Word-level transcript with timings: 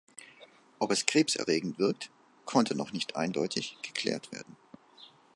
Ob 0.79 0.89
es 0.89 1.05
krebserregend 1.05 1.77
wirkt, 1.77 2.09
konnte 2.45 2.73
noch 2.73 2.91
nicht 2.91 3.15
eindeutig 3.15 3.77
geklärt 3.83 4.31
werden. 4.31 4.57